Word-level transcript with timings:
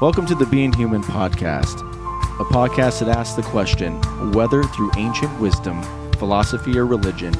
Welcome 0.00 0.26
to 0.26 0.34
the 0.34 0.46
Being 0.46 0.72
Human 0.72 1.04
podcast, 1.04 1.78
a 2.40 2.44
podcast 2.44 2.98
that 2.98 3.16
asks 3.16 3.36
the 3.36 3.42
question 3.42 4.00
whether 4.32 4.64
through 4.64 4.90
ancient 4.96 5.38
wisdom, 5.38 5.80
philosophy, 6.14 6.76
or 6.76 6.84
religion, 6.84 7.32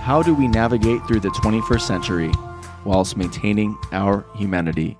how 0.00 0.20
do 0.20 0.34
we 0.34 0.48
navigate 0.48 1.06
through 1.06 1.20
the 1.20 1.28
21st 1.28 1.80
century 1.82 2.32
whilst 2.84 3.16
maintaining 3.16 3.78
our 3.92 4.26
humanity? 4.34 4.98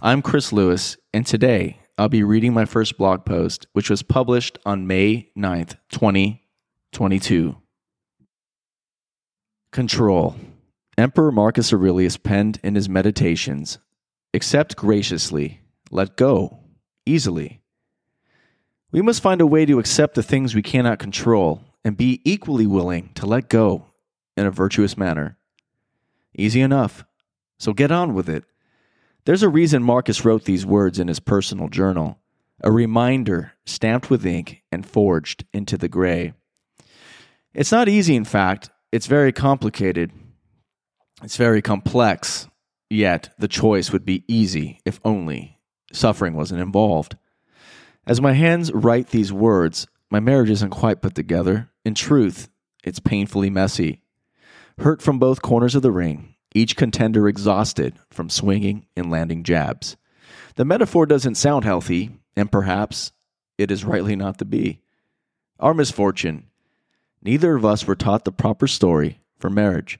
I'm 0.00 0.22
Chris 0.22 0.52
Lewis, 0.52 0.96
and 1.12 1.26
today 1.26 1.80
I'll 1.98 2.08
be 2.08 2.22
reading 2.22 2.54
my 2.54 2.64
first 2.64 2.96
blog 2.96 3.24
post, 3.24 3.66
which 3.72 3.90
was 3.90 4.04
published 4.04 4.56
on 4.64 4.86
May 4.86 5.32
9th, 5.36 5.78
2022. 5.90 7.56
Control. 9.72 10.36
Emperor 10.96 11.32
Marcus 11.32 11.72
Aurelius 11.72 12.16
penned 12.16 12.60
in 12.62 12.76
his 12.76 12.88
Meditations 12.88 13.78
accept 14.32 14.76
graciously, 14.76 15.59
let 15.90 16.16
go 16.16 16.60
easily. 17.04 17.60
We 18.92 19.02
must 19.02 19.22
find 19.22 19.40
a 19.40 19.46
way 19.46 19.66
to 19.66 19.78
accept 19.78 20.14
the 20.14 20.22
things 20.22 20.54
we 20.54 20.62
cannot 20.62 20.98
control 20.98 21.62
and 21.84 21.96
be 21.96 22.20
equally 22.24 22.66
willing 22.66 23.10
to 23.14 23.26
let 23.26 23.48
go 23.48 23.86
in 24.36 24.46
a 24.46 24.50
virtuous 24.50 24.96
manner. 24.96 25.36
Easy 26.36 26.60
enough, 26.60 27.04
so 27.58 27.72
get 27.72 27.92
on 27.92 28.14
with 28.14 28.28
it. 28.28 28.44
There's 29.24 29.42
a 29.42 29.48
reason 29.48 29.82
Marcus 29.82 30.24
wrote 30.24 30.44
these 30.44 30.66
words 30.66 30.98
in 30.98 31.08
his 31.08 31.20
personal 31.20 31.68
journal, 31.68 32.18
a 32.62 32.72
reminder 32.72 33.52
stamped 33.64 34.10
with 34.10 34.26
ink 34.26 34.62
and 34.72 34.86
forged 34.86 35.44
into 35.52 35.76
the 35.76 35.88
gray. 35.88 36.32
It's 37.54 37.72
not 37.72 37.88
easy, 37.88 38.16
in 38.16 38.24
fact, 38.24 38.70
it's 38.92 39.06
very 39.06 39.32
complicated. 39.32 40.12
It's 41.22 41.36
very 41.36 41.62
complex, 41.62 42.48
yet 42.88 43.30
the 43.38 43.48
choice 43.48 43.92
would 43.92 44.04
be 44.04 44.24
easy 44.26 44.80
if 44.84 45.00
only 45.04 45.59
suffering 45.92 46.34
wasn't 46.34 46.60
involved. 46.60 47.16
As 48.06 48.20
my 48.20 48.32
hands 48.32 48.72
write 48.72 49.08
these 49.08 49.32
words, 49.32 49.86
my 50.10 50.20
marriage 50.20 50.50
isn't 50.50 50.70
quite 50.70 51.02
put 51.02 51.14
together. 51.14 51.70
In 51.84 51.94
truth, 51.94 52.48
it's 52.82 52.98
painfully 52.98 53.50
messy. 53.50 54.02
Hurt 54.78 55.02
from 55.02 55.18
both 55.18 55.42
corners 55.42 55.74
of 55.74 55.82
the 55.82 55.92
ring, 55.92 56.34
each 56.54 56.76
contender 56.76 57.28
exhausted 57.28 57.94
from 58.10 58.30
swinging 58.30 58.86
and 58.96 59.10
landing 59.10 59.44
jabs. 59.44 59.96
The 60.56 60.64
metaphor 60.64 61.06
doesn't 61.06 61.36
sound 61.36 61.64
healthy, 61.64 62.10
and 62.34 62.50
perhaps 62.50 63.12
it 63.58 63.70
is 63.70 63.84
rightly 63.84 64.16
not 64.16 64.38
to 64.38 64.44
be. 64.44 64.80
Our 65.58 65.74
misfortune 65.74 66.46
neither 67.22 67.54
of 67.54 67.64
us 67.64 67.86
were 67.86 67.94
taught 67.94 68.24
the 68.24 68.32
proper 68.32 68.66
story 68.66 69.20
for 69.38 69.50
marriage, 69.50 69.98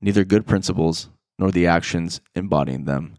neither 0.00 0.24
good 0.24 0.46
principles 0.46 1.10
nor 1.38 1.50
the 1.50 1.66
actions 1.66 2.20
embodying 2.34 2.84
them. 2.84 3.16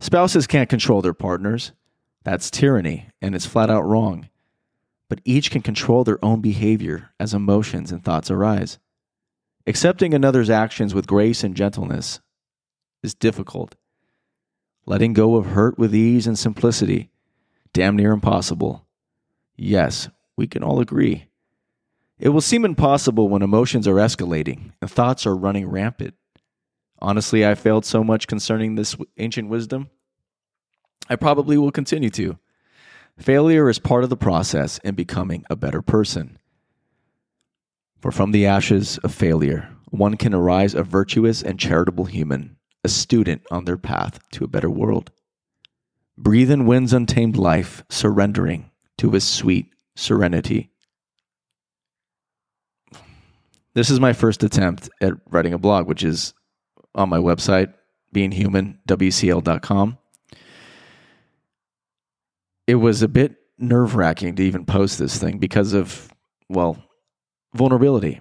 Spouses 0.00 0.46
can't 0.46 0.68
control 0.68 1.02
their 1.02 1.14
partners. 1.14 1.72
That's 2.24 2.50
tyranny, 2.50 3.08
and 3.20 3.34
it's 3.34 3.46
flat 3.46 3.70
out 3.70 3.84
wrong. 3.84 4.28
But 5.08 5.20
each 5.24 5.50
can 5.50 5.62
control 5.62 6.04
their 6.04 6.22
own 6.24 6.40
behavior 6.40 7.10
as 7.20 7.34
emotions 7.34 7.92
and 7.92 8.02
thoughts 8.02 8.30
arise. 8.30 8.78
Accepting 9.66 10.12
another's 10.12 10.50
actions 10.50 10.94
with 10.94 11.06
grace 11.06 11.44
and 11.44 11.56
gentleness 11.56 12.20
is 13.02 13.14
difficult. 13.14 13.74
Letting 14.86 15.12
go 15.12 15.36
of 15.36 15.46
hurt 15.46 15.78
with 15.78 15.94
ease 15.94 16.26
and 16.26 16.38
simplicity, 16.38 17.10
damn 17.72 17.96
near 17.96 18.12
impossible. 18.12 18.86
Yes, 19.56 20.08
we 20.36 20.46
can 20.46 20.62
all 20.62 20.80
agree. 20.80 21.28
It 22.18 22.30
will 22.30 22.40
seem 22.40 22.64
impossible 22.64 23.28
when 23.28 23.42
emotions 23.42 23.88
are 23.88 23.94
escalating 23.94 24.72
and 24.80 24.90
thoughts 24.90 25.26
are 25.26 25.36
running 25.36 25.68
rampant. 25.68 26.14
Honestly, 27.04 27.46
I 27.46 27.54
failed 27.54 27.84
so 27.84 28.02
much 28.02 28.26
concerning 28.26 28.76
this 28.76 28.96
ancient 29.18 29.50
wisdom. 29.50 29.90
I 31.06 31.16
probably 31.16 31.58
will 31.58 31.70
continue 31.70 32.08
to. 32.08 32.38
Failure 33.18 33.68
is 33.68 33.78
part 33.78 34.04
of 34.04 34.10
the 34.10 34.16
process 34.16 34.78
in 34.78 34.94
becoming 34.94 35.44
a 35.50 35.54
better 35.54 35.82
person. 35.82 36.38
For 38.00 38.10
from 38.10 38.32
the 38.32 38.46
ashes 38.46 38.96
of 39.04 39.12
failure, 39.12 39.68
one 39.90 40.16
can 40.16 40.32
arise 40.32 40.74
a 40.74 40.82
virtuous 40.82 41.42
and 41.42 41.60
charitable 41.60 42.06
human, 42.06 42.56
a 42.82 42.88
student 42.88 43.42
on 43.50 43.66
their 43.66 43.76
path 43.76 44.18
to 44.30 44.44
a 44.44 44.48
better 44.48 44.70
world. 44.70 45.10
Breathe 46.16 46.50
in 46.50 46.64
wind's 46.64 46.94
untamed 46.94 47.36
life, 47.36 47.84
surrendering 47.90 48.70
to 48.96 49.10
his 49.10 49.24
sweet 49.24 49.66
serenity. 49.94 50.70
This 53.74 53.90
is 53.90 54.00
my 54.00 54.14
first 54.14 54.42
attempt 54.42 54.88
at 55.02 55.12
writing 55.28 55.52
a 55.52 55.58
blog, 55.58 55.86
which 55.86 56.02
is 56.02 56.32
on 56.94 57.08
my 57.08 57.18
website, 57.18 57.72
beinghumanwcl.com. 58.14 59.98
It 62.66 62.76
was 62.76 63.02
a 63.02 63.08
bit 63.08 63.36
nerve 63.58 63.94
wracking 63.94 64.36
to 64.36 64.42
even 64.42 64.64
post 64.64 64.98
this 64.98 65.18
thing 65.18 65.38
because 65.38 65.72
of, 65.72 66.10
well, 66.48 66.82
vulnerability. 67.54 68.20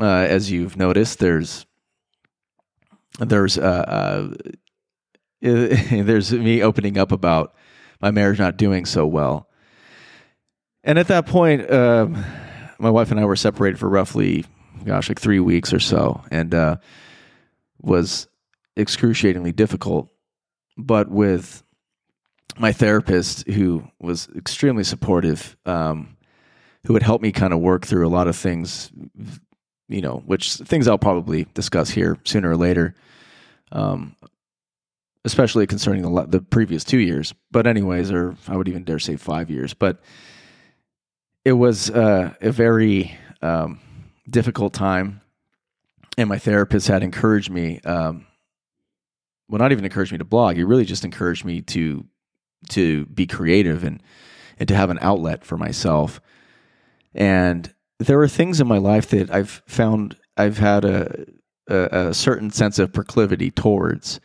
Uh, 0.00 0.26
as 0.28 0.50
you've 0.50 0.76
noticed, 0.76 1.18
there's 1.18 1.66
there's 3.18 3.58
uh, 3.58 3.62
uh, 3.62 4.52
there's 5.40 6.32
me 6.32 6.62
opening 6.62 6.98
up 6.98 7.10
about 7.10 7.54
my 8.00 8.10
marriage 8.12 8.38
not 8.38 8.56
doing 8.56 8.84
so 8.84 9.06
well, 9.06 9.48
and 10.84 10.98
at 10.98 11.08
that 11.08 11.26
point, 11.26 11.68
um, 11.70 12.24
my 12.78 12.90
wife 12.90 13.10
and 13.10 13.18
I 13.18 13.24
were 13.24 13.34
separated 13.34 13.78
for 13.78 13.88
roughly, 13.88 14.44
gosh, 14.84 15.08
like 15.08 15.20
three 15.20 15.40
weeks 15.40 15.72
or 15.72 15.80
so, 15.80 16.22
and 16.30 16.54
uh, 16.54 16.76
was 17.80 18.28
excruciatingly 18.76 19.52
difficult. 19.52 20.08
But 20.76 21.10
with 21.10 21.62
my 22.58 22.72
therapist, 22.72 23.48
who 23.48 23.84
was 24.00 24.28
extremely 24.36 24.84
supportive, 24.84 25.56
um, 25.66 26.16
who 26.84 26.94
had 26.94 27.02
helped 27.02 27.22
me 27.22 27.32
kind 27.32 27.52
of 27.52 27.60
work 27.60 27.86
through 27.86 28.06
a 28.06 28.10
lot 28.10 28.28
of 28.28 28.36
things, 28.36 28.90
you 29.88 30.00
know, 30.00 30.22
which 30.26 30.54
things 30.54 30.88
I'll 30.88 30.98
probably 30.98 31.46
discuss 31.54 31.90
here 31.90 32.16
sooner 32.24 32.50
or 32.50 32.56
later, 32.56 32.94
um, 33.72 34.16
especially 35.24 35.66
concerning 35.66 36.02
the, 36.02 36.26
the 36.26 36.40
previous 36.40 36.84
two 36.84 36.98
years. 36.98 37.34
But, 37.50 37.66
anyways, 37.66 38.10
or 38.10 38.36
I 38.46 38.56
would 38.56 38.68
even 38.68 38.84
dare 38.84 38.98
say 38.98 39.16
five 39.16 39.50
years. 39.50 39.74
But 39.74 40.00
it 41.44 41.52
was 41.52 41.90
uh, 41.90 42.34
a 42.40 42.52
very 42.52 43.16
um, 43.42 43.80
difficult 44.28 44.72
time. 44.72 45.20
And 46.18 46.28
my 46.28 46.38
therapist 46.38 46.88
had 46.88 47.04
encouraged 47.04 47.48
me, 47.48 47.78
um, 47.84 48.26
well, 49.48 49.60
not 49.60 49.70
even 49.70 49.84
encouraged 49.84 50.10
me 50.10 50.18
to 50.18 50.24
blog. 50.24 50.56
He 50.56 50.64
really 50.64 50.84
just 50.84 51.04
encouraged 51.04 51.44
me 51.44 51.62
to 51.62 52.04
to 52.70 53.06
be 53.06 53.24
creative 53.24 53.84
and 53.84 54.02
and 54.58 54.66
to 54.68 54.74
have 54.74 54.90
an 54.90 54.98
outlet 55.00 55.44
for 55.44 55.56
myself. 55.56 56.20
And 57.14 57.72
there 58.00 58.20
are 58.20 58.26
things 58.26 58.60
in 58.60 58.66
my 58.66 58.78
life 58.78 59.10
that 59.10 59.30
I've 59.30 59.62
found 59.66 60.16
I've 60.36 60.58
had 60.58 60.84
a, 60.84 61.24
a, 61.68 62.08
a 62.08 62.14
certain 62.14 62.50
sense 62.50 62.80
of 62.80 62.92
proclivity 62.92 63.52
towards 63.52 64.18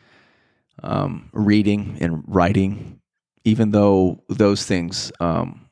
um, 0.81 1.29
reading 1.31 1.99
and 2.01 2.23
writing, 2.25 3.01
even 3.43 3.69
though 3.69 4.23
those 4.29 4.65
things 4.65 5.11
um, 5.19 5.69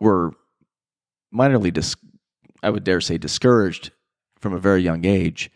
were 0.00 0.32
minorly, 1.34 1.70
dis- 1.70 1.96
I 2.62 2.70
would 2.70 2.84
dare 2.84 3.02
say, 3.02 3.18
discouraged 3.18 3.90
from 4.44 4.52
a 4.52 4.58
very 4.58 4.82
young 4.82 5.06
age. 5.06 5.50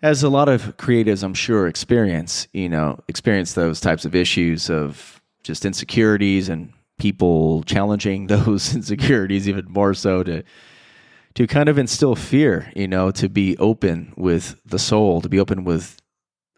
As 0.00 0.22
a 0.22 0.30
lot 0.30 0.48
of 0.48 0.78
creatives, 0.78 1.22
I'm 1.22 1.34
sure, 1.34 1.68
experience, 1.68 2.48
you 2.54 2.70
know, 2.70 2.98
experience 3.08 3.52
those 3.52 3.78
types 3.78 4.06
of 4.06 4.14
issues 4.14 4.70
of 4.70 5.20
just 5.42 5.66
insecurities 5.66 6.48
and 6.48 6.72
people 6.98 7.62
challenging 7.64 8.26
those 8.34 8.74
insecurities 8.74 9.46
even 9.46 9.66
more 9.68 9.92
so 9.92 10.22
to 10.22 10.42
to 11.34 11.46
kind 11.46 11.68
of 11.68 11.76
instill 11.78 12.14
fear, 12.14 12.72
you 12.74 12.88
know, 12.88 13.10
to 13.10 13.28
be 13.28 13.58
open 13.58 14.14
with 14.16 14.56
the 14.64 14.78
soul, 14.78 15.20
to 15.20 15.28
be 15.28 15.38
open 15.38 15.64
with 15.64 16.00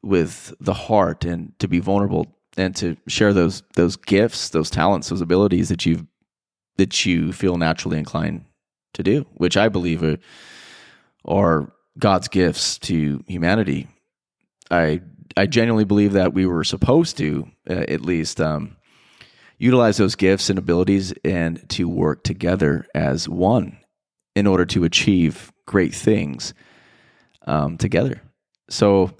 with 0.04 0.54
the 0.60 0.74
heart 0.74 1.24
and 1.24 1.58
to 1.58 1.66
be 1.66 1.80
vulnerable 1.80 2.26
and 2.56 2.76
to 2.76 2.96
share 3.08 3.32
those 3.32 3.64
those 3.74 3.96
gifts, 3.96 4.50
those 4.50 4.70
talents, 4.70 5.08
those 5.08 5.20
abilities 5.20 5.70
that 5.70 5.84
you 5.84 6.06
that 6.76 7.04
you 7.04 7.32
feel 7.32 7.56
naturally 7.56 7.98
inclined 7.98 8.44
to 8.96 9.02
do, 9.02 9.26
which 9.34 9.56
I 9.56 9.68
believe 9.68 10.02
are, 10.02 10.18
are 11.24 11.72
God's 11.98 12.28
gifts 12.28 12.78
to 12.80 13.24
humanity. 13.26 13.88
I 14.70 15.00
I 15.36 15.46
genuinely 15.46 15.84
believe 15.84 16.14
that 16.14 16.32
we 16.32 16.46
were 16.46 16.64
supposed 16.64 17.18
to, 17.18 17.48
uh, 17.68 17.84
at 17.88 18.00
least, 18.00 18.40
um, 18.40 18.76
utilize 19.58 19.98
those 19.98 20.14
gifts 20.14 20.48
and 20.48 20.58
abilities 20.58 21.12
and 21.24 21.68
to 21.70 21.88
work 21.88 22.24
together 22.24 22.86
as 22.94 23.28
one 23.28 23.78
in 24.34 24.46
order 24.46 24.64
to 24.66 24.84
achieve 24.84 25.52
great 25.66 25.94
things 25.94 26.54
um, 27.46 27.76
together. 27.76 28.22
So, 28.70 29.12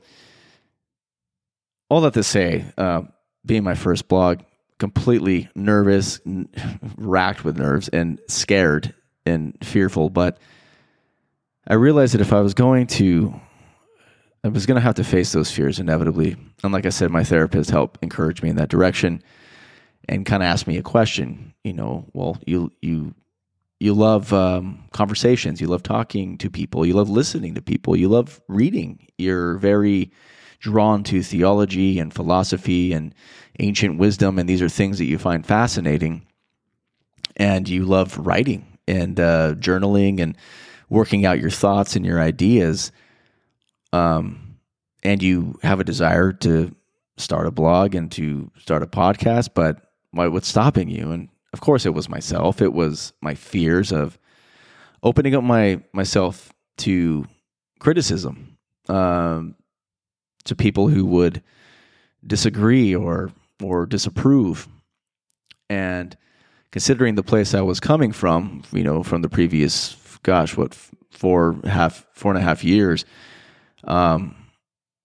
all 1.89 2.01
that 2.01 2.15
to 2.15 2.23
say, 2.23 2.65
uh, 2.79 3.03
being 3.45 3.63
my 3.63 3.75
first 3.75 4.09
blog, 4.09 4.41
completely 4.79 5.49
nervous, 5.55 6.19
n- 6.27 6.49
racked 6.97 7.45
with 7.45 7.59
nerves, 7.59 7.89
and 7.89 8.21
scared 8.29 8.95
and 9.27 9.57
fearful. 9.63 10.11
But 10.11 10.39
I 11.67 11.75
realized 11.75 12.15
that 12.15 12.21
if 12.21 12.33
I 12.33 12.41
was 12.41 12.55
going 12.55 12.87
to 12.89 13.41
I 14.45 14.49
was 14.49 14.65
going 14.65 14.77
to 14.77 14.83
have 14.83 14.95
to 14.97 15.05
face 15.05 15.33
those 15.33 15.51
fears 15.51 15.81
inevitably. 15.81 16.37
And 16.63 16.73
like 16.73 16.87
I 16.87 16.91
said, 16.91 17.11
my 17.11 17.25
therapist 17.25 17.71
helped 17.71 17.99
encourage 18.03 18.43
me 18.43 18.51
in 18.51 18.57
that 18.57 18.69
direction 18.69 19.21
and 20.09 20.25
kind 20.25 20.41
of 20.41 20.47
asked 20.47 20.69
me 20.69 20.79
a 20.79 20.83
question. 20.83 21.53
You 21.65 21.73
know, 21.73 22.05
well, 22.13 22.39
you 22.47 22.71
you 22.81 23.15
you 23.81 23.93
love 23.93 24.33
um, 24.33 24.85
conversations, 24.93 25.61
you 25.61 25.67
love 25.67 25.83
talking 25.83 26.39
to 26.39 26.49
people, 26.49 26.87
you 26.87 26.95
love 26.95 27.11
listening 27.11 27.55
to 27.57 27.63
people, 27.63 27.97
you 27.97 28.09
love 28.09 28.41
reading. 28.47 29.09
You're 29.19 29.59
very 29.59 30.13
drawn 30.61 31.03
to 31.05 31.23
theology 31.23 31.99
and 31.99 32.15
philosophy 32.15 32.93
and 32.93 33.15
ancient 33.59 33.99
wisdom, 33.99 34.39
and 34.39 34.49
these 34.49 34.63
are 34.63 34.69
things 34.69 34.99
that 34.99 35.05
you 35.07 35.19
find 35.19 35.45
fascinating. 35.45 36.27
And 37.37 37.69
you 37.69 37.85
love 37.85 38.17
writing 38.17 38.76
and 38.89 39.19
uh, 39.19 39.55
journaling 39.55 40.21
and 40.21 40.37
working 40.89 41.27
out 41.27 41.41
your 41.41 41.51
thoughts 41.51 41.97
and 41.97 42.07
your 42.07 42.21
ideas. 42.21 42.93
Um, 43.93 44.59
and 45.03 45.23
you 45.23 45.59
have 45.63 45.81
a 45.81 45.85
desire 45.85 46.33
to 46.33 46.75
start 47.17 47.47
a 47.47 47.51
blog 47.51 47.95
and 47.95 48.11
to 48.13 48.51
start 48.59 48.83
a 48.83 48.87
podcast, 48.87 49.51
but 49.55 49.83
what's 50.11 50.49
stopping 50.49 50.89
you? 50.89 51.13
And 51.13 51.29
of 51.53 51.61
course, 51.61 51.87
it 51.87 51.95
was 51.95 52.09
myself. 52.09 52.61
It 52.61 52.73
was 52.73 53.13
my 53.21 53.35
fears 53.35 53.93
of 53.93 54.19
opening 55.03 55.35
up 55.35 55.45
my 55.45 55.83
myself 55.93 56.53
to 56.79 57.27
criticism, 57.79 58.59
um, 58.89 59.55
to 60.45 60.55
people 60.55 60.89
who 60.89 61.05
would 61.07 61.43
disagree 62.27 62.95
or 62.95 63.31
or 63.63 63.87
disapprove, 63.87 64.69
and 65.71 66.17
considering 66.77 67.15
the 67.15 67.23
place 67.23 67.55
I 67.55 67.63
was 67.63 67.81
coming 67.81 68.13
from, 68.13 68.63
you 68.71 68.85
know, 68.85 69.03
from 69.03 69.23
the 69.23 69.31
previous, 69.31 69.97
gosh, 70.23 70.59
what 70.59 70.75
four 71.11 71.59
half 71.65 72.05
four 72.13 72.31
and 72.31 72.39
a 72.39 72.43
half 72.43 72.63
years, 72.63 73.07
um, 73.85 74.37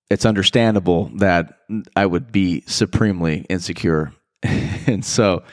it's 0.10 0.26
understandable 0.26 1.10
that 1.20 1.60
I 1.96 2.06
would 2.06 2.30
be 2.30 2.66
supremely 2.68 3.46
insecure, 3.48 4.12
and 4.44 5.06
so 5.06 5.44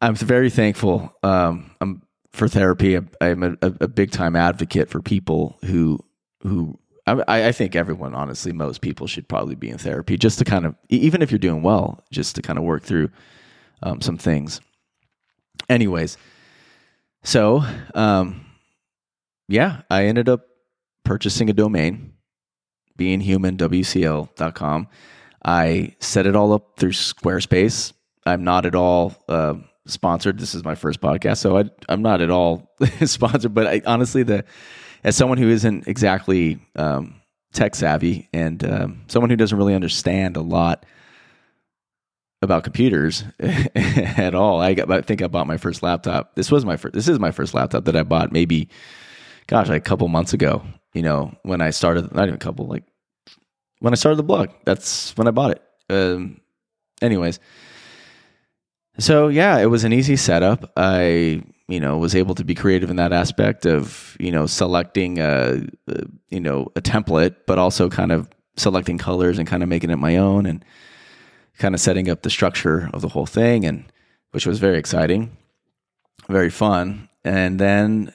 I'm 0.00 0.16
very 0.16 0.50
thankful 0.50 1.14
um, 1.22 1.70
I'm 1.80 2.02
for 2.32 2.48
therapy. 2.48 2.98
I'm 3.20 3.44
a, 3.44 3.56
a 3.62 3.86
big 3.86 4.10
time 4.10 4.34
advocate 4.34 4.90
for 4.90 5.00
people 5.00 5.56
who 5.66 6.00
who 6.42 6.80
I, 7.06 7.46
I, 7.46 7.52
think 7.52 7.76
everyone, 7.76 8.12
honestly, 8.12 8.50
most 8.50 8.80
people 8.80 9.06
should 9.06 9.28
probably 9.28 9.54
be 9.54 9.70
in 9.70 9.78
therapy 9.78 10.16
just 10.16 10.40
to 10.40 10.44
kind 10.44 10.66
of, 10.66 10.74
even 10.88 11.22
if 11.22 11.30
you're 11.30 11.38
doing 11.38 11.62
well, 11.62 12.02
just 12.10 12.34
to 12.34 12.42
kind 12.42 12.58
of 12.58 12.64
work 12.64 12.82
through 12.82 13.10
um, 13.82 14.00
some 14.00 14.18
things. 14.18 14.60
Anyways, 15.68 16.16
so 17.22 17.64
um, 17.94 18.44
yeah, 19.48 19.82
I 19.90 20.06
ended 20.06 20.28
up 20.28 20.46
purchasing 21.04 21.50
a 21.50 21.52
domain, 21.52 22.14
beinghumanwcl.com. 22.98 24.88
I 25.44 25.94
set 26.00 26.26
it 26.26 26.36
all 26.36 26.52
up 26.52 26.78
through 26.78 26.92
Squarespace. 26.92 27.92
I'm 28.26 28.44
not 28.44 28.64
at 28.64 28.74
all 28.74 29.14
uh, 29.28 29.54
sponsored. 29.86 30.38
This 30.38 30.54
is 30.54 30.64
my 30.64 30.74
first 30.74 31.00
podcast, 31.00 31.38
so 31.38 31.58
I, 31.58 31.64
am 31.88 32.02
not 32.02 32.22
at 32.22 32.30
all 32.30 32.74
sponsored. 33.04 33.52
But 33.52 33.66
I, 33.66 33.82
honestly, 33.86 34.22
the 34.22 34.44
as 35.02 35.16
someone 35.16 35.36
who 35.36 35.50
isn't 35.50 35.86
exactly 35.86 36.58
um, 36.76 37.20
tech 37.52 37.74
savvy 37.74 38.28
and 38.32 38.64
um, 38.64 39.04
someone 39.08 39.28
who 39.28 39.36
doesn't 39.36 39.56
really 39.56 39.74
understand 39.74 40.36
a 40.36 40.40
lot 40.40 40.86
about 42.44 42.64
computers 42.64 43.24
at 43.40 44.34
all, 44.34 44.60
I, 44.60 44.74
got, 44.74 44.90
I 44.90 45.00
think 45.00 45.22
I 45.22 45.26
bought 45.26 45.46
my 45.46 45.56
first 45.56 45.82
laptop. 45.82 46.34
This 46.36 46.50
was 46.50 46.64
my 46.64 46.76
first. 46.76 46.94
This 46.94 47.08
is 47.08 47.18
my 47.18 47.30
first 47.30 47.54
laptop 47.54 47.86
that 47.86 47.96
I 47.96 48.02
bought. 48.02 48.32
Maybe, 48.32 48.68
gosh, 49.46 49.68
like 49.68 49.82
a 49.82 49.88
couple 49.88 50.06
months 50.08 50.32
ago. 50.32 50.62
You 50.92 51.02
know, 51.02 51.34
when 51.42 51.60
I 51.60 51.70
started, 51.70 52.14
not 52.14 52.24
even 52.24 52.34
a 52.34 52.38
couple, 52.38 52.66
like 52.66 52.84
when 53.80 53.92
I 53.92 53.96
started 53.96 54.16
the 54.16 54.22
blog. 54.22 54.50
That's 54.64 55.16
when 55.16 55.26
I 55.26 55.32
bought 55.32 55.50
it. 55.50 55.62
Um, 55.90 56.40
anyways, 57.02 57.40
so 58.98 59.28
yeah, 59.28 59.58
it 59.58 59.66
was 59.66 59.84
an 59.84 59.92
easy 59.92 60.16
setup. 60.16 60.72
I 60.76 61.42
you 61.68 61.80
know 61.80 61.98
was 61.98 62.14
able 62.14 62.34
to 62.36 62.44
be 62.44 62.54
creative 62.54 62.90
in 62.90 62.96
that 62.96 63.12
aspect 63.12 63.66
of 63.66 64.16
you 64.20 64.30
know 64.30 64.46
selecting 64.46 65.18
a, 65.18 65.66
a 65.88 66.04
you 66.30 66.40
know 66.40 66.68
a 66.76 66.80
template, 66.80 67.36
but 67.46 67.58
also 67.58 67.88
kind 67.88 68.12
of 68.12 68.28
selecting 68.56 68.98
colors 68.98 69.38
and 69.38 69.48
kind 69.48 69.62
of 69.62 69.68
making 69.68 69.90
it 69.90 69.98
my 69.98 70.16
own 70.16 70.46
and 70.46 70.64
kind 71.58 71.74
of 71.74 71.80
setting 71.80 72.10
up 72.10 72.22
the 72.22 72.30
structure 72.30 72.90
of 72.92 73.00
the 73.00 73.08
whole 73.08 73.26
thing 73.26 73.64
and 73.64 73.84
which 74.32 74.46
was 74.46 74.58
very 74.58 74.78
exciting, 74.78 75.36
very 76.28 76.50
fun. 76.50 77.08
And 77.24 77.58
then 77.58 78.12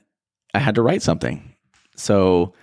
I 0.53 0.59
had 0.59 0.75
to 0.75 0.81
write 0.81 1.01
something. 1.01 1.55
So 1.95 2.53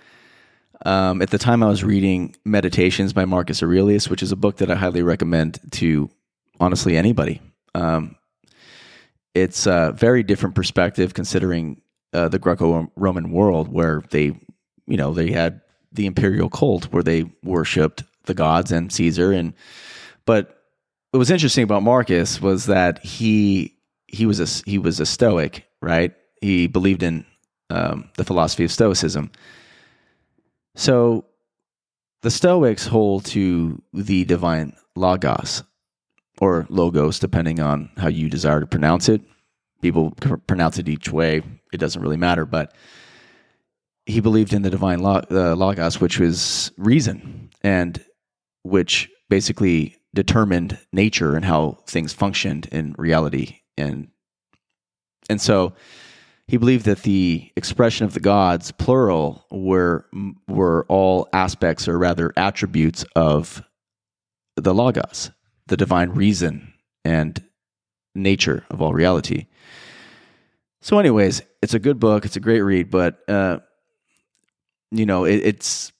um, 0.85 1.21
at 1.21 1.31
the 1.31 1.37
time, 1.37 1.63
I 1.63 1.67
was 1.67 1.83
reading 1.83 2.35
Meditations 2.45 3.13
by 3.13 3.25
Marcus 3.25 3.63
Aurelius, 3.63 4.09
which 4.09 4.21
is 4.21 4.31
a 4.31 4.35
book 4.35 4.57
that 4.57 4.69
I 4.69 4.75
highly 4.75 5.01
recommend 5.01 5.59
to 5.71 6.09
honestly 6.59 6.95
anybody. 6.95 7.41
Um, 7.73 8.15
it's 9.33 9.65
a 9.65 9.93
very 9.95 10.23
different 10.23 10.55
perspective 10.55 11.13
considering 11.13 11.81
uh, 12.13 12.29
the 12.29 12.39
Greco-Roman 12.39 13.31
world, 13.31 13.67
where 13.67 14.03
they, 14.11 14.39
you 14.85 14.97
know, 14.97 15.13
they 15.13 15.31
had 15.31 15.61
the 15.91 16.05
imperial 16.05 16.49
cult 16.49 16.85
where 16.85 17.03
they 17.03 17.25
worshipped 17.43 18.03
the 18.25 18.33
gods 18.33 18.71
and 18.71 18.91
Caesar, 18.91 19.31
and 19.31 19.53
but 20.25 20.56
what 21.11 21.19
was 21.19 21.31
interesting 21.31 21.63
about 21.63 21.83
Marcus 21.83 22.41
was 22.41 22.65
that 22.65 23.03
he 23.03 23.77
he 24.07 24.25
was 24.25 24.39
a 24.39 24.69
he 24.69 24.77
was 24.77 24.99
a 24.99 25.05
Stoic, 25.05 25.65
right? 25.81 26.13
He 26.41 26.67
believed 26.67 27.03
in 27.03 27.25
um, 27.69 28.09
the 28.17 28.23
philosophy 28.23 28.63
of 28.63 28.71
Stoicism. 28.71 29.31
So 30.75 31.25
the 32.21 32.31
Stoics 32.31 32.85
hold 32.87 33.25
to 33.25 33.81
the 33.93 34.25
divine 34.25 34.73
logos, 34.95 35.63
or 36.39 36.65
logos, 36.69 37.19
depending 37.19 37.59
on 37.59 37.89
how 37.97 38.07
you 38.07 38.29
desire 38.29 38.59
to 38.59 38.67
pronounce 38.67 39.09
it. 39.09 39.21
People 39.81 40.11
pronounce 40.47 40.79
it 40.79 40.89
each 40.89 41.11
way. 41.11 41.41
It 41.71 41.77
doesn't 41.77 42.01
really 42.01 42.17
matter. 42.17 42.45
But 42.45 42.73
he 44.05 44.21
believed 44.21 44.53
in 44.53 44.61
the 44.61 44.69
divine 44.69 45.03
uh, 45.03 45.55
logos, 45.55 46.01
which 46.01 46.19
was 46.19 46.71
reason, 46.77 47.49
and 47.61 48.03
which 48.63 49.09
basically 49.29 49.97
determined 50.17 50.79
nature 50.91 51.35
and 51.35 51.45
how 51.45 51.77
things 51.85 52.11
functioned 52.11 52.67
in 52.71 52.95
reality. 52.97 53.59
And 53.77 54.07
and 55.29 55.39
so 55.39 55.73
he 56.47 56.57
believed 56.57 56.85
that 56.85 57.03
the 57.03 57.51
expression 57.55 58.03
of 58.07 58.15
the 58.15 58.19
gods, 58.19 58.71
plural, 58.71 59.45
were 59.51 60.07
were 60.47 60.87
all 60.89 61.29
aspects, 61.33 61.87
or 61.87 61.99
rather 61.99 62.33
attributes 62.35 63.05
of 63.15 63.61
the 64.55 64.73
logos, 64.73 65.29
the 65.67 65.77
divine 65.77 66.09
reason 66.09 66.73
and 67.05 67.43
nature 68.15 68.65
of 68.71 68.81
all 68.81 68.93
reality. 68.93 69.45
So, 70.81 70.97
anyways, 70.97 71.43
it's 71.61 71.75
a 71.75 71.79
good 71.79 71.99
book. 71.99 72.25
It's 72.25 72.37
a 72.37 72.39
great 72.39 72.61
read, 72.61 72.89
but 72.89 73.19
uh, 73.29 73.59
you 74.89 75.05
know, 75.05 75.25
it, 75.25 75.41
it's 75.43 75.91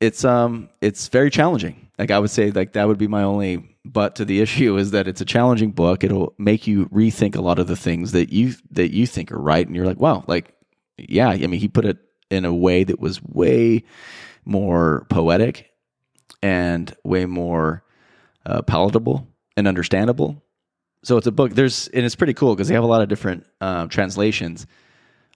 it's 0.00 0.24
um 0.24 0.68
it's 0.80 1.08
very 1.08 1.30
challenging. 1.30 1.81
Like 1.98 2.10
I 2.10 2.18
would 2.18 2.30
say, 2.30 2.50
like 2.50 2.72
that 2.72 2.88
would 2.88 2.98
be 2.98 3.08
my 3.08 3.22
only 3.22 3.76
but 3.84 4.16
to 4.16 4.24
the 4.24 4.40
issue 4.42 4.76
is 4.76 4.90
that 4.92 5.08
it's 5.08 5.20
a 5.20 5.26
challenging 5.26 5.72
book. 5.72 6.04
It'll 6.04 6.34
make 6.38 6.66
you 6.66 6.86
rethink 6.86 7.36
a 7.36 7.40
lot 7.42 7.58
of 7.58 7.66
the 7.66 7.76
things 7.76 8.12
that 8.12 8.32
you 8.32 8.54
that 8.70 8.92
you 8.92 9.06
think 9.06 9.32
are 9.32 9.40
right, 9.40 9.66
and 9.66 9.76
you're 9.76 9.86
like, 9.86 10.00
wow, 10.00 10.24
like 10.26 10.54
yeah. 10.96 11.28
I 11.28 11.46
mean, 11.46 11.60
he 11.60 11.68
put 11.68 11.84
it 11.84 11.98
in 12.30 12.44
a 12.44 12.54
way 12.54 12.84
that 12.84 12.98
was 12.98 13.22
way 13.22 13.84
more 14.44 15.06
poetic 15.08 15.70
and 16.42 16.94
way 17.04 17.26
more 17.26 17.84
uh, 18.46 18.62
palatable 18.62 19.28
and 19.56 19.68
understandable. 19.68 20.42
So 21.04 21.16
it's 21.16 21.26
a 21.26 21.32
book. 21.32 21.52
There's 21.52 21.88
and 21.88 22.04
it's 22.04 22.16
pretty 22.16 22.34
cool 22.34 22.54
because 22.54 22.68
they 22.68 22.74
have 22.74 22.84
a 22.84 22.88
lot 22.88 23.02
of 23.02 23.08
different 23.08 23.46
uh, 23.60 23.86
translations, 23.86 24.66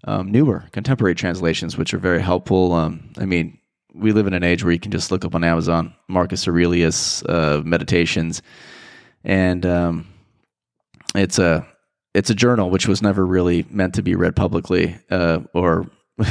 um, 0.05 0.31
newer 0.31 0.65
contemporary 0.73 1.15
translations, 1.15 1.77
which 1.77 1.93
are 1.93 1.99
very 1.99 2.23
helpful. 2.23 2.73
Um, 2.73 3.11
I 3.19 3.25
mean, 3.25 3.59
we 3.97 4.13
live 4.13 4.27
in 4.27 4.35
an 4.35 4.43
age 4.43 4.63
where 4.63 4.73
you 4.73 4.81
can 4.81 4.93
just 4.93 5.11
look 5.11 5.25
up 5.25 5.35
on 5.35 5.43
Amazon 5.43 5.95
Marcus 6.09 6.47
Aurelius 6.47 7.23
uh, 7.25 7.63
meditations, 7.65 8.43
and 9.25 9.65
um, 9.65 10.07
it's 11.15 11.39
a 11.39 11.67
it's 12.15 12.31
a 12.31 12.35
journal 12.35 12.71
which 12.71 12.89
was 12.89 13.03
never 13.03 13.27
really 13.27 13.67
meant 13.71 13.95
to 13.95 14.03
be 14.03 14.15
read 14.15 14.37
publicly 14.37 14.97
uh, 15.11 15.41
or 15.53 15.91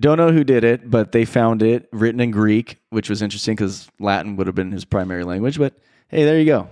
Don't 0.00 0.16
know 0.16 0.30
who 0.30 0.44
did 0.44 0.62
it, 0.62 0.88
but 0.88 1.10
they 1.10 1.24
found 1.24 1.62
it 1.62 1.88
written 1.92 2.20
in 2.20 2.30
Greek, 2.30 2.78
which 2.90 3.10
was 3.10 3.20
interesting 3.20 3.56
because 3.56 3.88
Latin 3.98 4.36
would 4.36 4.46
have 4.46 4.54
been 4.54 4.70
his 4.70 4.84
primary 4.84 5.24
language. 5.24 5.58
But 5.58 5.74
hey, 6.08 6.24
there 6.24 6.38
you 6.38 6.44
go. 6.44 6.70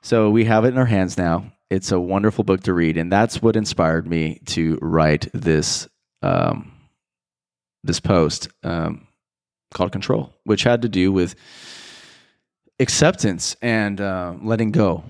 So 0.00 0.30
we 0.30 0.46
have 0.46 0.64
it 0.64 0.68
in 0.68 0.78
our 0.78 0.86
hands 0.86 1.18
now. 1.18 1.52
It's 1.68 1.92
a 1.92 2.00
wonderful 2.00 2.44
book 2.44 2.62
to 2.62 2.72
read, 2.72 2.96
and 2.96 3.12
that's 3.12 3.42
what 3.42 3.56
inspired 3.56 4.06
me 4.06 4.40
to 4.46 4.78
write 4.80 5.28
this 5.34 5.86
um, 6.22 6.71
this 7.84 8.00
post 8.00 8.48
um, 8.62 9.06
called 9.74 9.92
"Control," 9.92 10.32
which 10.44 10.62
had 10.62 10.82
to 10.82 10.88
do 10.88 11.12
with 11.12 11.34
acceptance 12.78 13.56
and 13.62 14.00
uh, 14.00 14.34
letting 14.42 14.72
go, 14.72 15.04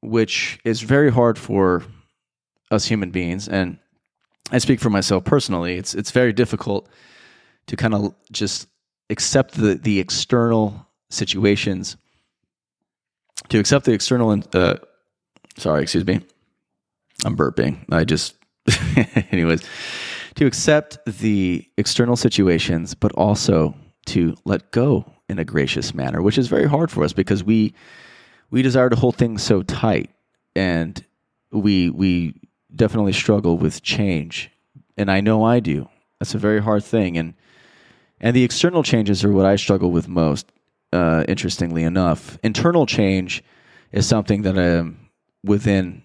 which 0.00 0.58
is 0.64 0.80
very 0.80 1.10
hard 1.10 1.38
for 1.38 1.84
us 2.70 2.86
human 2.86 3.10
beings. 3.10 3.48
And 3.48 3.78
I 4.50 4.58
speak 4.58 4.80
for 4.80 4.90
myself 4.90 5.24
personally. 5.24 5.76
It's 5.76 5.94
it's 5.94 6.10
very 6.10 6.32
difficult 6.32 6.88
to 7.66 7.76
kind 7.76 7.94
of 7.94 8.14
just 8.30 8.68
accept 9.10 9.54
the 9.54 9.74
the 9.74 9.98
external 10.00 10.86
situations, 11.10 11.96
to 13.48 13.58
accept 13.58 13.84
the 13.84 13.92
external. 13.92 14.42
Uh, 14.52 14.76
sorry, 15.56 15.82
excuse 15.82 16.06
me. 16.06 16.20
I'm 17.24 17.36
burping. 17.36 17.78
I 17.90 18.04
just, 18.04 18.34
anyways, 19.32 19.62
to 20.36 20.46
accept 20.46 20.98
the 21.06 21.66
external 21.76 22.16
situations, 22.16 22.94
but 22.94 23.12
also 23.12 23.74
to 24.06 24.36
let 24.44 24.70
go 24.70 25.04
in 25.28 25.38
a 25.38 25.44
gracious 25.44 25.94
manner, 25.94 26.22
which 26.22 26.38
is 26.38 26.48
very 26.48 26.68
hard 26.68 26.90
for 26.90 27.02
us 27.04 27.12
because 27.12 27.42
we 27.42 27.74
we 28.50 28.62
desire 28.62 28.88
to 28.88 28.96
hold 28.96 29.16
things 29.16 29.42
so 29.42 29.62
tight, 29.62 30.10
and 30.54 31.04
we 31.50 31.90
we 31.90 32.34
definitely 32.74 33.12
struggle 33.12 33.58
with 33.58 33.82
change, 33.82 34.50
and 34.96 35.10
I 35.10 35.20
know 35.20 35.42
I 35.42 35.60
do. 35.60 35.88
That's 36.20 36.34
a 36.34 36.38
very 36.38 36.62
hard 36.62 36.84
thing, 36.84 37.18
and 37.18 37.34
and 38.20 38.36
the 38.36 38.44
external 38.44 38.82
changes 38.82 39.24
are 39.24 39.32
what 39.32 39.46
I 39.46 39.56
struggle 39.56 39.90
with 39.90 40.08
most. 40.08 40.52
Uh, 40.92 41.24
interestingly 41.26 41.82
enough, 41.82 42.38
internal 42.44 42.86
change 42.86 43.42
is 43.90 44.06
something 44.06 44.42
that 44.42 44.56
I 44.56 44.64
am 44.64 45.10
within 45.42 46.04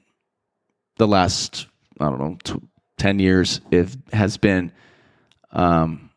the 0.98 1.08
last 1.08 1.68
I 2.00 2.10
don't 2.10 2.20
know 2.20 2.62
t- 3.02 3.08
ten 3.08 3.20
years. 3.20 3.62
It 3.72 3.96
has 4.14 4.38
been 4.38 4.72
um, 5.52 6.10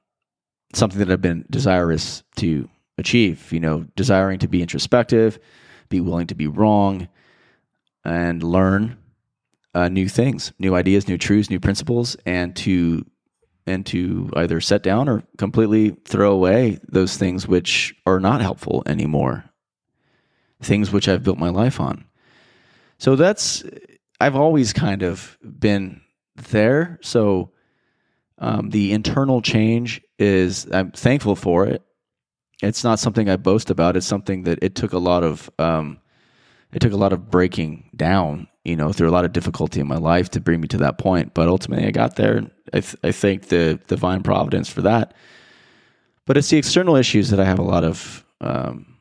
something 0.75 0.99
that 0.99 1.11
I've 1.11 1.23
been 1.23 1.45
desirous 1.51 2.23
to 2.37 2.69
achieve. 2.99 3.53
You 3.53 3.61
know, 3.61 3.87
desiring 3.97 4.39
to 4.41 4.49
be 4.49 4.63
introspective, 4.63 5.39
be 5.89 6.01
willing 6.01 6.27
to 6.29 6.35
be 6.35 6.47
wrong, 6.47 7.09
and 8.05 8.43
learn 8.43 8.99
uh, 9.75 9.89
new 9.89 10.09
things, 10.09 10.53
new 10.59 10.75
ideas, 10.75 11.09
new 11.09 11.19
truths, 11.19 11.51
new 11.51 11.61
principles, 11.61 12.17
and 12.27 12.55
to 12.57 13.05
and 13.67 13.87
to 13.87 14.31
either 14.37 14.61
set 14.61 14.83
down 14.83 15.09
or 15.09 15.23
completely 15.39 15.97
throw 16.05 16.33
away 16.33 16.79
those 16.87 17.17
things 17.17 17.49
which 17.49 17.95
are 18.05 18.21
not 18.21 18.43
helpful 18.43 18.83
anymore. 18.85 19.45
Things 20.61 20.93
which 20.93 21.09
I've 21.09 21.23
built 21.23 21.39
my 21.39 21.49
life 21.49 21.81
on. 21.81 22.05
So 22.99 23.17
that's 23.17 23.65
I've 24.21 24.37
always 24.37 24.73
kind 24.73 25.03
of 25.03 25.39
been 25.43 26.01
there. 26.37 26.99
So 27.03 27.51
um, 28.39 28.71
the 28.71 28.93
internal 28.93 29.43
change 29.43 30.03
is 30.19 30.67
I'm 30.73 30.91
thankful 30.91 31.37
for 31.37 31.67
it. 31.67 31.83
It's 32.63 32.85
not 32.85 32.99
something 32.99 33.29
I 33.29 33.37
boast 33.37 33.71
about. 33.71 33.97
It's 33.97 34.07
something 34.07 34.45
that 34.45 34.63
it 34.63 34.75
took 34.75 34.93
a 34.93 34.99
lot 34.99 35.23
of 35.23 35.51
um, 35.59 36.01
it 36.73 36.81
took 36.81 36.93
a 36.93 36.97
lot 36.97 37.13
of 37.13 37.31
breaking 37.31 37.91
down, 37.95 38.49
you 38.65 38.75
know, 38.75 38.93
through 38.93 39.09
a 39.09 39.13
lot 39.13 39.25
of 39.25 39.33
difficulty 39.33 39.81
in 39.81 39.87
my 39.87 39.97
life 39.97 40.31
to 40.31 40.41
bring 40.41 40.61
me 40.61 40.69
to 40.69 40.79
that 40.79 40.99
point. 40.99 41.35
But 41.35 41.49
ultimately, 41.49 41.87
I 41.87 41.91
got 41.91 42.17
there. 42.17 42.51
I, 42.73 42.81
th- 42.81 42.97
I 43.05 43.13
thank 43.13 43.49
the 43.49 43.81
divine 43.87 44.23
providence 44.23 44.69
for 44.69 44.83
that. 44.83 45.15
But 46.27 46.37
it's 46.37 46.49
the 46.49 46.57
external 46.57 46.97
issues 46.97 47.31
that 47.31 47.39
I 47.39 47.45
have 47.45 47.59
a 47.59 47.63
lot 47.63 47.85
of 47.85 48.25
um, 48.41 48.97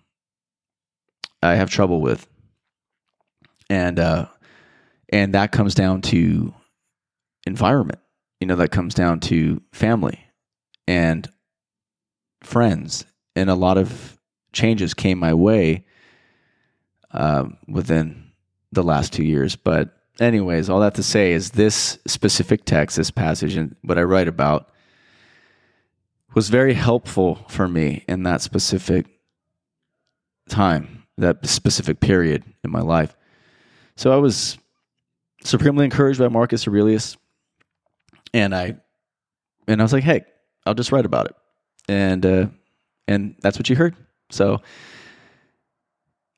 I 1.42 1.56
have 1.56 1.70
trouble 1.70 2.02
with, 2.02 2.28
and 3.70 4.00
uh, 4.00 4.28
and 5.10 5.34
that 5.34 5.52
comes 5.52 5.74
down 5.74 6.02
to 6.04 6.54
environment 7.46 8.00
you 8.44 8.48
know, 8.48 8.58
that 8.58 8.72
comes 8.72 8.94
down 8.94 9.22
to 9.22 9.62
family 9.72 10.20
and 10.86 11.32
friends. 12.44 13.06
And 13.38 13.50
a 13.50 13.56
lot 13.56 13.78
of 13.78 14.20
changes 14.52 14.94
came 14.94 15.18
my 15.18 15.34
way 15.34 15.86
um, 17.12 17.58
within 17.70 18.34
the 18.74 18.84
last 18.84 19.14
two 19.14 19.24
years. 19.24 19.56
But, 19.56 19.96
anyways, 20.20 20.70
all 20.70 20.82
that 20.82 20.96
to 20.96 21.04
say 21.04 21.32
is 21.32 21.52
this 21.52 22.00
specific 22.06 22.66
text, 22.66 22.98
this 22.98 23.12
passage, 23.12 23.56
and 23.56 23.78
what 23.82 23.98
I 23.98 24.04
write 24.04 24.28
about 24.28 24.70
was 26.36 26.50
very 26.50 26.74
helpful 26.74 27.46
for 27.48 27.70
me 27.70 28.04
in 28.10 28.24
that 28.24 28.42
specific 28.42 29.06
time, 30.50 31.06
that 31.18 31.46
specific 31.46 32.02
period 32.02 32.44
in 32.66 32.72
my 32.72 32.82
life. 32.82 33.16
So 33.96 34.12
I 34.12 34.18
was 34.18 34.58
supremely 35.46 35.86
encouraged 35.86 36.20
by 36.20 36.28
Marcus 36.28 36.68
Aurelius 36.68 37.16
and 38.34 38.56
I 38.56 38.76
and 39.68 39.82
I 39.82 39.84
was 39.84 39.94
like, 39.94 40.04
hey, 40.04 40.26
I'll 40.66 40.74
just 40.74 40.92
write 40.92 41.06
about 41.06 41.28
it, 41.28 41.36
and 41.88 42.26
uh, 42.26 42.48
and 43.08 43.36
that's 43.42 43.58
what 43.58 43.70
you 43.70 43.76
heard. 43.76 43.96
So 44.30 44.62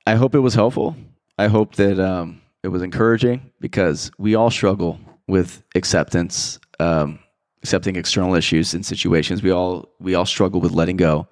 I 0.05 0.15
hope 0.15 0.35
it 0.35 0.39
was 0.39 0.53
helpful. 0.53 0.95
I 1.37 1.47
hope 1.47 1.75
that 1.75 1.99
um, 1.99 2.41
it 2.63 2.69
was 2.69 2.81
encouraging 2.81 3.51
because 3.59 4.11
we 4.17 4.35
all 4.35 4.49
struggle 4.51 4.99
with 5.27 5.63
acceptance, 5.75 6.59
um, 6.79 7.19
accepting 7.61 7.95
external 7.95 8.35
issues 8.35 8.73
and 8.73 8.85
situations. 8.85 9.41
We 9.41 9.51
all 9.51 9.89
we 9.99 10.15
all 10.15 10.25
struggle 10.25 10.61
with 10.61 10.71
letting 10.71 10.97
go, 10.97 11.27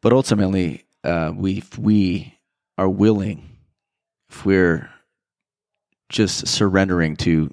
but 0.00 0.12
ultimately, 0.12 0.84
uh, 1.04 1.32
we 1.34 1.62
we 1.78 2.34
are 2.76 2.88
willing, 2.88 3.48
if 4.30 4.44
we're 4.44 4.88
just 6.08 6.46
surrendering 6.46 7.16
to 7.16 7.52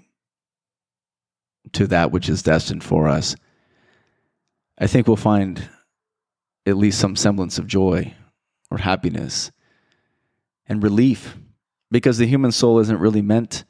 to 1.74 1.88
that 1.88 2.12
which 2.12 2.30
is 2.30 2.44
destined 2.44 2.84
for 2.84 3.08
us, 3.08 3.36
I 4.78 4.88
think 4.88 5.08
we'll 5.08 5.16
find 5.16 5.70
at 6.66 6.78
least 6.78 7.00
some 7.00 7.16
semblance 7.16 7.58
of 7.58 7.68
joy 7.68 8.14
or 8.72 8.78
happiness 8.78 9.52
and 10.68 10.84
relief 10.84 11.38
because 11.92 12.18
the 12.18 12.28
human 12.28 12.52
soul 12.52 12.80
isn't 12.80 13.00
really 13.00 13.22
meant 13.22 13.64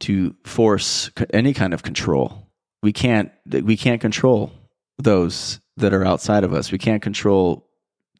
to 0.00 0.34
force 0.44 1.10
any 1.32 1.54
kind 1.54 1.72
of 1.74 1.82
control. 1.82 2.48
We 2.82 2.92
can't 2.92 3.30
we 3.46 3.76
can't 3.76 4.00
control 4.00 4.52
those 4.98 5.60
that 5.76 5.94
are 5.94 6.04
outside 6.04 6.44
of 6.44 6.52
us. 6.52 6.72
We 6.72 6.78
can't 6.78 7.02
control 7.02 7.68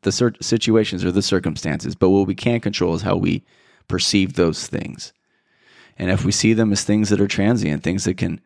the 0.02 0.12
situations 0.40 1.04
or 1.04 1.12
the 1.12 1.22
circumstances, 1.22 1.94
but 1.94 2.10
what 2.10 2.26
we 2.26 2.34
can 2.34 2.60
control 2.60 2.94
is 2.94 3.02
how 3.02 3.16
we 3.16 3.44
perceive 3.88 4.34
those 4.34 4.66
things. 4.66 5.12
And 5.96 6.10
if 6.10 6.24
we 6.24 6.32
see 6.32 6.52
them 6.52 6.72
as 6.72 6.84
things 6.84 7.10
that 7.10 7.20
are 7.20 7.28
transient, 7.28 7.82
things 7.82 8.04
that 8.04 8.16
can 8.16 8.40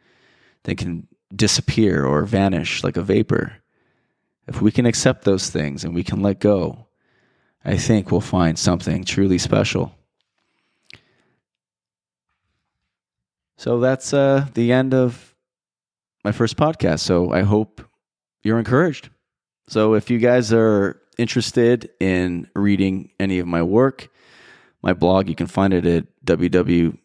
they 0.65 0.75
can 0.75 1.07
disappear 1.35 2.05
or 2.05 2.25
vanish 2.25 2.85
like 2.85 2.97
a 2.97 3.03
vapor. 3.03 3.55
If 4.47 4.63
we 4.63 4.71
can 4.71 4.87
accept 4.87 5.25
those 5.25 5.51
things 5.51 5.85
and 5.85 5.95
we 5.95 6.05
can 6.05 6.23
let 6.23 6.39
go, 6.39 6.87
I 7.65 7.77
think 7.77 8.11
we'll 8.11 8.21
find 8.21 8.59
something 8.59 9.05
truly 9.05 9.39
special. 9.39 9.93
So 13.57 13.81
that's 13.81 14.13
uh, 14.13 14.47
the 14.55 14.73
end 14.73 14.95
of 14.95 15.35
my 16.23 16.31
first 16.31 16.57
podcast. 16.57 17.01
So 17.01 17.33
I 17.33 17.43
hope 17.43 17.83
you're 18.43 18.59
encouraged. 18.59 19.09
So 19.69 19.95
if 19.95 20.11
you 20.11 20.19
guys 20.19 20.53
are 20.53 21.01
interested 21.19 21.91
in 21.99 22.49
reading 22.55 23.11
any 23.19 23.41
of 23.41 23.47
my 23.47 23.63
work, 23.63 24.09
my 24.83 24.93
blog, 24.93 25.29
you 25.29 25.35
can 25.35 25.49
find 25.49 25.75
it 25.75 25.87
at 25.87 26.05
www. 26.25 26.99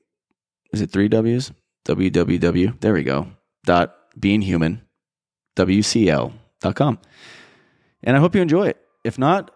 Is 0.74 0.82
it 0.82 0.92
three 0.92 1.08
W's? 1.08 1.52
www. 1.86 2.80
There 2.80 2.94
we 2.94 3.04
go 3.04 3.28
dot 3.66 3.96
beinghuman 4.20 4.82
wcl 5.56 6.34
dot 6.60 6.76
com. 6.76 7.00
And 8.04 8.18
I 8.18 8.20
hope 8.20 8.36
you 8.36 8.42
enjoy 8.42 8.68
it. 8.68 8.78
If 9.04 9.20
not, 9.20 9.52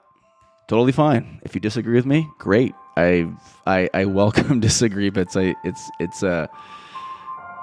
totally 0.67 0.91
fine. 0.91 1.41
If 1.43 1.55
you 1.55 1.61
disagree 1.61 1.95
with 1.95 2.05
me, 2.05 2.27
great. 2.39 2.73
I 2.97 3.27
I, 3.65 3.89
I 3.93 4.05
welcome 4.05 4.59
disagreements. 4.69 5.35
I 5.35 5.55
it's 5.63 5.89
it's 5.99 6.23
uh 6.23 6.47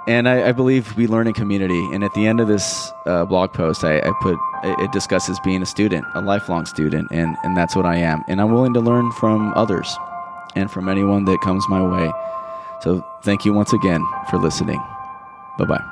and 0.08 0.28
I, 0.28 0.48
I, 0.48 0.52
believe 0.52 0.96
we 0.96 1.06
learn 1.06 1.28
in 1.28 1.32
community. 1.32 1.78
And 1.92 2.02
at 2.02 2.12
the 2.14 2.26
end 2.26 2.40
of 2.40 2.48
this 2.48 2.90
uh, 3.06 3.24
blog 3.24 3.52
post, 3.52 3.84
I, 3.84 3.98
I 3.98 4.12
put 4.20 4.36
it 4.64 4.90
discusses 4.90 5.38
being 5.44 5.62
a 5.62 5.66
student, 5.66 6.04
a 6.14 6.20
lifelong 6.20 6.66
student, 6.66 7.08
and 7.12 7.36
and 7.44 7.56
that's 7.56 7.76
what 7.76 7.86
I 7.86 7.96
am. 7.96 8.24
And 8.28 8.40
I'm 8.40 8.52
willing 8.52 8.74
to 8.74 8.80
learn 8.80 9.12
from 9.12 9.52
others 9.54 9.96
and 10.56 10.70
from 10.70 10.88
anyone 10.88 11.24
that 11.26 11.40
comes 11.42 11.64
my 11.68 11.82
way. 11.82 12.10
So 12.80 13.06
thank 13.22 13.44
you 13.44 13.52
once 13.52 13.72
again 13.72 14.04
for 14.28 14.38
listening. 14.38 14.78
Bye 15.58 15.66
bye. 15.66 15.91